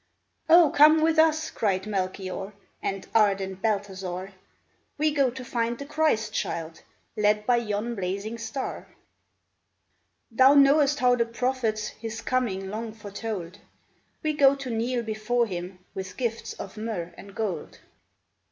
"O 0.49 0.71
come 0.71 1.01
with 1.03 1.19
us!" 1.19 1.51
cried 1.51 1.85
Melchior, 1.85 2.53
And 2.81 3.07
ardent 3.13 3.61
Balthazar," 3.61 4.33
We 4.97 5.11
go 5.11 5.29
to 5.29 5.45
find 5.45 5.77
the 5.77 5.85
Christ 5.85 6.33
child, 6.33 6.81
Led 7.15 7.45
by 7.45 7.57
yon 7.57 7.93
blazing 7.93 8.39
star!" 8.39 8.87
Thou 10.31 10.55
knowest 10.55 10.97
how 11.01 11.15
the 11.15 11.27
prophets 11.27 11.89
His 11.89 12.19
coming 12.21 12.67
long 12.71 12.93
foretold; 12.93 13.59
We 14.23 14.33
go 14.33 14.55
to 14.55 14.71
kneel 14.71 15.03
before 15.03 15.45
Him 15.45 15.77
With 15.93 16.17
gifts 16.17 16.53
of 16.53 16.77
myrrh 16.77 17.13
and 17.15 17.35
gold." 17.35 17.77